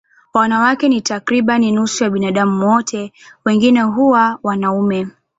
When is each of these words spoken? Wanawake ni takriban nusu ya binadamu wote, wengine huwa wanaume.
Wanawake 0.33 0.89
ni 0.89 1.01
takriban 1.01 1.71
nusu 1.71 2.03
ya 2.03 2.09
binadamu 2.09 2.67
wote, 2.69 3.13
wengine 3.45 3.81
huwa 3.81 4.39
wanaume. 4.43 5.07